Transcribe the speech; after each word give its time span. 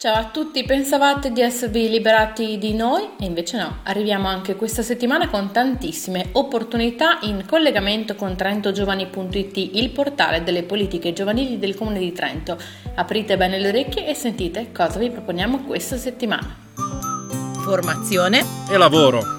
Ciao 0.00 0.14
a 0.14 0.26
tutti, 0.26 0.62
pensavate 0.62 1.32
di 1.32 1.40
esservi 1.40 1.88
liberati 1.88 2.56
di 2.56 2.72
noi? 2.72 3.02
E 3.18 3.24
invece 3.24 3.56
no, 3.56 3.78
arriviamo 3.82 4.28
anche 4.28 4.54
questa 4.54 4.82
settimana 4.82 5.28
con 5.28 5.50
tantissime 5.50 6.28
opportunità 6.34 7.18
in 7.22 7.42
collegamento 7.44 8.14
con 8.14 8.36
trentogiovani.it, 8.36 9.56
il 9.56 9.90
portale 9.90 10.44
delle 10.44 10.62
politiche 10.62 11.12
giovanili 11.12 11.58
del 11.58 11.74
Comune 11.74 11.98
di 11.98 12.12
Trento. 12.12 12.56
Aprite 12.94 13.36
bene 13.36 13.58
le 13.58 13.70
orecchie 13.70 14.06
e 14.06 14.14
sentite 14.14 14.70
cosa 14.70 15.00
vi 15.00 15.10
proponiamo 15.10 15.64
questa 15.64 15.96
settimana. 15.96 16.46
Formazione 17.64 18.44
E 18.70 18.76
lavoro. 18.76 19.37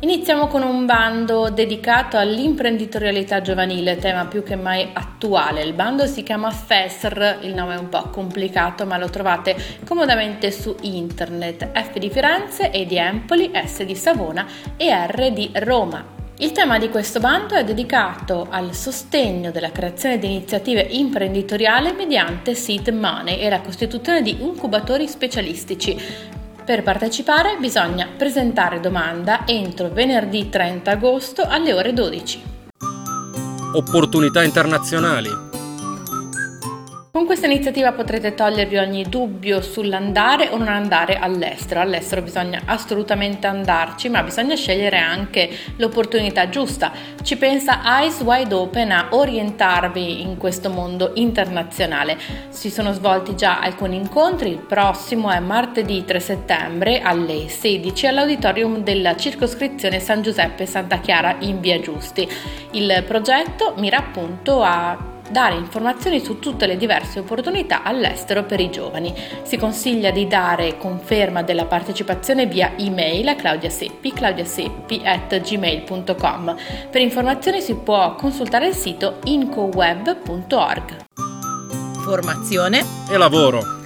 Iniziamo 0.00 0.46
con 0.46 0.62
un 0.62 0.86
bando 0.86 1.50
dedicato 1.50 2.18
all'imprenditorialità 2.18 3.40
giovanile, 3.40 3.96
tema 3.96 4.26
più 4.26 4.44
che 4.44 4.54
mai 4.54 4.88
attuale. 4.92 5.64
Il 5.64 5.72
bando 5.72 6.06
si 6.06 6.22
chiama 6.22 6.52
FESR, 6.52 7.38
il 7.40 7.52
nome 7.52 7.74
è 7.74 7.78
un 7.78 7.88
po' 7.88 8.08
complicato 8.10 8.86
ma 8.86 8.96
lo 8.96 9.10
trovate 9.10 9.56
comodamente 9.84 10.52
su 10.52 10.76
internet. 10.82 11.72
F 11.72 11.98
di 11.98 12.10
Firenze, 12.10 12.70
E 12.70 12.86
di 12.86 12.96
Empoli, 12.96 13.50
S 13.52 13.82
di 13.82 13.96
Savona 13.96 14.46
e 14.76 14.88
R 14.88 15.32
di 15.32 15.50
Roma. 15.54 16.04
Il 16.36 16.52
tema 16.52 16.78
di 16.78 16.90
questo 16.90 17.18
bando 17.18 17.56
è 17.56 17.64
dedicato 17.64 18.46
al 18.48 18.76
sostegno 18.76 19.50
della 19.50 19.72
creazione 19.72 20.20
di 20.20 20.26
iniziative 20.26 20.86
imprenditoriali 20.90 21.90
mediante 21.90 22.54
seed 22.54 22.86
money 22.90 23.40
e 23.40 23.48
la 23.48 23.62
costituzione 23.62 24.22
di 24.22 24.44
incubatori 24.44 25.08
specialistici. 25.08 26.46
Per 26.68 26.82
partecipare 26.82 27.56
bisogna 27.58 28.06
presentare 28.14 28.78
domanda 28.78 29.46
entro 29.46 29.88
venerdì 29.88 30.50
30 30.50 30.90
agosto 30.90 31.42
alle 31.48 31.72
ore 31.72 31.94
12. 31.94 32.42
Opportunità 33.72 34.42
internazionali. 34.42 35.47
Con 37.10 37.24
questa 37.24 37.46
iniziativa 37.46 37.92
potrete 37.92 38.34
togliervi 38.34 38.76
ogni 38.76 39.02
dubbio 39.04 39.62
sull'andare 39.62 40.50
o 40.50 40.58
non 40.58 40.68
andare 40.68 41.16
all'estero. 41.16 41.80
All'estero 41.80 42.20
bisogna 42.20 42.60
assolutamente 42.66 43.46
andarci, 43.46 44.10
ma 44.10 44.22
bisogna 44.22 44.54
scegliere 44.54 44.98
anche 44.98 45.48
l'opportunità 45.76 46.50
giusta. 46.50 46.92
Ci 47.22 47.38
pensa 47.38 47.80
Eyes 47.82 48.20
Wide 48.20 48.54
Open 48.54 48.92
a 48.92 49.06
orientarvi 49.10 50.20
in 50.20 50.36
questo 50.36 50.68
mondo 50.68 51.12
internazionale. 51.14 52.18
Si 52.50 52.68
sono 52.68 52.92
svolti 52.92 53.34
già 53.34 53.58
alcuni 53.58 53.96
incontri, 53.96 54.50
il 54.50 54.58
prossimo 54.58 55.30
è 55.30 55.40
martedì 55.40 56.04
3 56.04 56.20
settembre 56.20 57.00
alle 57.00 57.48
16 57.48 58.06
all'auditorium 58.06 58.82
della 58.82 59.16
circoscrizione 59.16 59.98
San 59.98 60.20
Giuseppe 60.20 60.66
Santa 60.66 60.98
Chiara 60.98 61.36
in 61.38 61.60
Via 61.60 61.80
Giusti. 61.80 62.28
Il 62.72 63.02
progetto 63.06 63.72
mira 63.78 63.96
appunto 63.96 64.62
a 64.62 65.07
dare 65.30 65.56
informazioni 65.56 66.20
su 66.20 66.38
tutte 66.38 66.66
le 66.66 66.76
diverse 66.76 67.20
opportunità 67.20 67.82
all'estero 67.82 68.44
per 68.44 68.60
i 68.60 68.68
giovani. 68.70 69.14
Si 69.42 69.56
consiglia 69.56 70.10
di 70.10 70.26
dare 70.26 70.76
conferma 70.78 71.42
della 71.42 71.64
partecipazione 71.66 72.46
via 72.46 72.72
email 72.76 73.28
a 73.28 73.36
Claudia 73.36 73.70
Seppi, 73.70 74.12
claudiaseppi.gmail.com. 74.12 76.56
Per 76.90 77.00
informazioni 77.00 77.60
si 77.60 77.74
può 77.74 78.14
consultare 78.14 78.68
il 78.68 78.74
sito 78.74 79.18
incoweb.org. 79.24 81.06
Formazione 82.02 82.84
E 83.10 83.16
lavoro. 83.16 83.77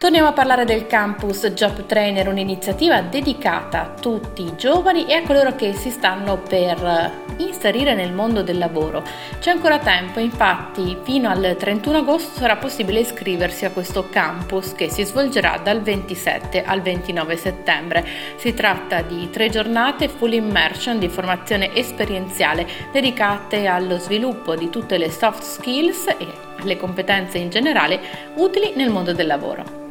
Torniamo 0.00 0.28
a 0.28 0.32
parlare 0.32 0.64
del 0.64 0.86
campus 0.86 1.46
Job 1.48 1.84
Trainer, 1.84 2.26
un'iniziativa 2.26 3.02
dedicata 3.02 3.82
a 3.82 3.88
tutti 4.00 4.40
i 4.40 4.56
giovani 4.56 5.04
e 5.04 5.12
a 5.12 5.22
coloro 5.24 5.54
che 5.54 5.74
si 5.74 5.90
stanno 5.90 6.38
per 6.38 7.12
inserire 7.36 7.94
nel 7.94 8.14
mondo 8.14 8.42
del 8.42 8.56
lavoro. 8.56 9.04
C'è 9.38 9.50
ancora 9.50 9.78
tempo, 9.78 10.18
infatti 10.18 10.96
fino 11.02 11.28
al 11.28 11.54
31 11.58 11.98
agosto 11.98 12.38
sarà 12.38 12.56
possibile 12.56 13.00
iscriversi 13.00 13.66
a 13.66 13.72
questo 13.72 14.08
campus 14.08 14.72
che 14.72 14.88
si 14.88 15.04
svolgerà 15.04 15.60
dal 15.62 15.82
27 15.82 16.64
al 16.64 16.80
29 16.80 17.36
settembre. 17.36 18.06
Si 18.36 18.54
tratta 18.54 19.02
di 19.02 19.28
tre 19.28 19.50
giornate 19.50 20.08
full 20.08 20.32
immersion 20.32 20.98
di 20.98 21.10
formazione 21.10 21.74
esperienziale 21.74 22.66
dedicate 22.90 23.66
allo 23.66 23.98
sviluppo 23.98 24.56
di 24.56 24.70
tutte 24.70 24.96
le 24.96 25.10
soft 25.10 25.42
skills 25.42 26.06
e 26.06 26.26
le 26.62 26.78
competenze 26.78 27.36
in 27.36 27.50
generale 27.50 28.00
utili 28.36 28.72
nel 28.74 28.88
mondo 28.88 29.12
del 29.12 29.26
lavoro. 29.26 29.88